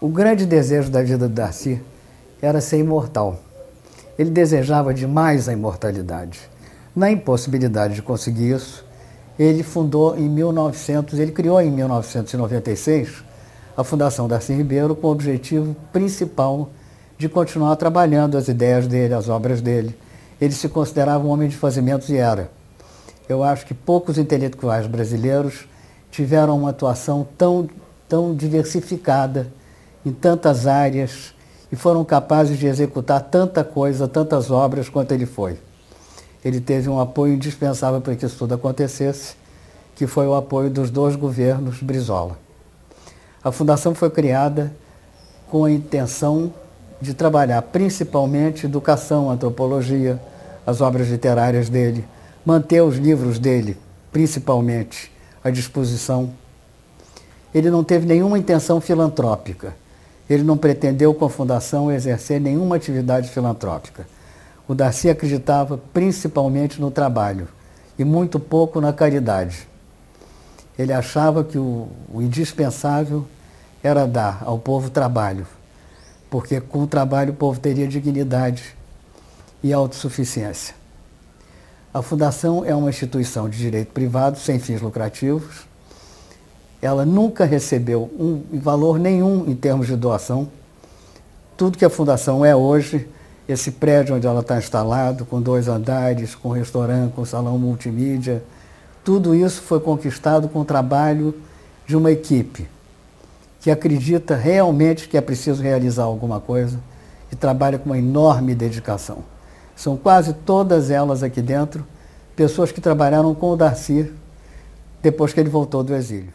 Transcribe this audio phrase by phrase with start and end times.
[0.00, 1.82] O grande desejo da vida do Darcy
[2.40, 3.40] era ser imortal.
[4.16, 6.38] Ele desejava demais a imortalidade.
[6.94, 8.84] Na impossibilidade de conseguir isso,
[9.36, 13.24] ele fundou em 1900, ele criou em 1996
[13.76, 16.70] a Fundação Darcy Ribeiro com o objetivo principal
[17.18, 19.98] de continuar trabalhando as ideias dele, as obras dele.
[20.40, 22.48] Ele se considerava um homem de fazimentos e era.
[23.28, 25.68] Eu acho que poucos intelectuais brasileiros
[26.08, 27.68] tiveram uma atuação tão,
[28.08, 29.57] tão diversificada
[30.08, 31.34] em tantas áreas
[31.70, 35.58] e foram capazes de executar tanta coisa, tantas obras quanto ele foi.
[36.42, 39.34] Ele teve um apoio indispensável para que isso tudo acontecesse,
[39.94, 42.38] que foi o apoio dos dois governos Brizola.
[43.44, 44.72] A fundação foi criada
[45.50, 46.52] com a intenção
[47.00, 50.20] de trabalhar principalmente educação, antropologia,
[50.66, 52.04] as obras literárias dele,
[52.44, 53.76] manter os livros dele,
[54.10, 55.12] principalmente,
[55.44, 56.30] à disposição.
[57.54, 59.74] Ele não teve nenhuma intenção filantrópica.
[60.28, 64.06] Ele não pretendeu com a fundação exercer nenhuma atividade filantrópica.
[64.66, 67.48] O Darcy acreditava principalmente no trabalho
[67.98, 69.66] e muito pouco na caridade.
[70.78, 73.26] Ele achava que o, o indispensável
[73.82, 75.46] era dar ao povo trabalho,
[76.30, 78.76] porque com o trabalho o povo teria dignidade
[79.62, 80.74] e autossuficiência.
[81.92, 85.66] A Fundação é uma instituição de direito privado sem fins lucrativos
[86.80, 90.48] ela nunca recebeu um valor nenhum em termos de doação.
[91.56, 93.08] Tudo que a fundação é hoje,
[93.48, 98.42] esse prédio onde ela está instalado, com dois andares, com restaurante, com salão multimídia,
[99.04, 101.34] tudo isso foi conquistado com o trabalho
[101.86, 102.68] de uma equipe
[103.60, 106.78] que acredita realmente que é preciso realizar alguma coisa
[107.32, 109.18] e trabalha com uma enorme dedicação.
[109.74, 111.84] São quase todas elas aqui dentro
[112.36, 114.12] pessoas que trabalharam com o Darcy
[115.02, 116.32] depois que ele voltou do exílio.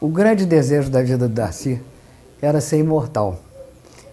[0.00, 1.80] O grande desejo da vida do Darcy
[2.42, 3.38] era ser imortal.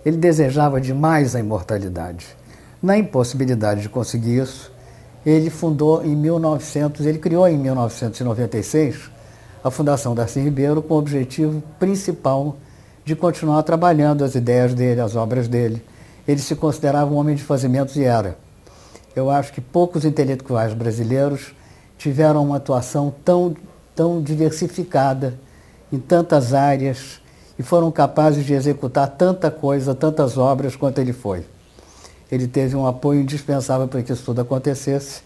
[0.05, 2.27] Ele desejava demais a imortalidade.
[2.81, 4.71] Na impossibilidade de conseguir isso,
[5.25, 9.09] ele fundou em 1900, ele criou em 1996
[9.63, 12.55] a Fundação Darcy Ribeiro com o objetivo principal
[13.03, 15.83] de continuar trabalhando as ideias dele, as obras dele.
[16.27, 18.37] Ele se considerava um homem de fazimentos e era.
[19.15, 21.53] Eu acho que poucos intelectuais brasileiros
[21.97, 23.55] tiveram uma atuação tão,
[23.95, 25.37] tão diversificada
[25.91, 27.19] em tantas áreas
[27.59, 31.45] e foram capazes de executar tanta coisa, tantas obras quanto ele foi.
[32.31, 35.21] Ele teve um apoio indispensável para que isso tudo acontecesse,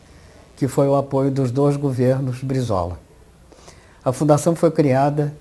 [0.57, 2.99] que foi o apoio dos dois governos Brizola.
[4.03, 5.33] A fundação foi criada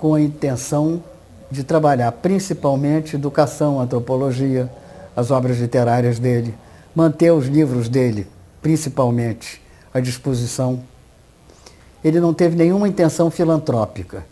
[0.00, 1.02] com a intenção
[1.50, 4.70] de trabalhar principalmente educação, antropologia,
[5.16, 6.54] as obras literárias dele,
[6.94, 8.26] manter os livros dele,
[8.62, 9.60] principalmente,
[9.92, 10.80] à disposição.
[12.02, 14.24] Ele não teve nenhuma intenção filantrópica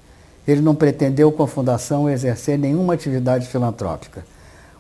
[0.47, 4.25] ele não pretendeu com a fundação exercer nenhuma atividade filantrópica.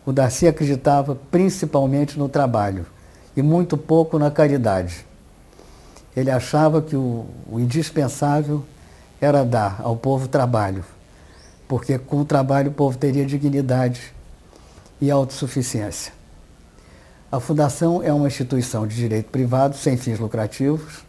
[0.05, 2.87] O Darcy acreditava principalmente no trabalho
[3.37, 5.06] e muito pouco na caridade.
[6.17, 8.64] Ele achava que o, o indispensável
[9.20, 10.85] era dar ao povo trabalho,
[11.69, 14.12] porque com o trabalho o povo teria dignidade
[15.00, 16.12] e autossuficiência.
[17.31, 21.05] A Fundação é uma instituição de direito privado sem fins lucrativos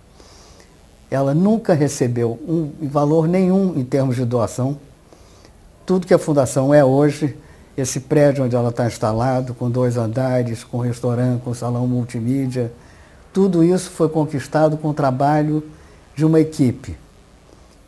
[1.13, 4.80] ela nunca recebeu um valor nenhum em termos de doação.
[5.86, 7.38] Tudo que a fundação é hoje,
[7.77, 12.71] esse prédio onde ela está instalado, com dois andares, com restaurante, com salão multimídia,
[13.31, 15.63] tudo isso foi conquistado com o trabalho
[16.15, 16.98] de uma equipe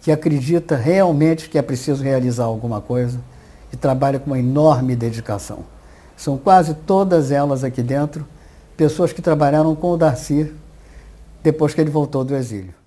[0.03, 3.19] que acredita realmente que é preciso realizar alguma coisa
[3.73, 5.59] e trabalha com uma enorme dedicação.
[6.15, 8.23] São quase todas elas aqui dentro
[8.77, 10.53] pessoas que trabalharam com o Darcy
[11.41, 12.84] depois que ele voltou do exílio.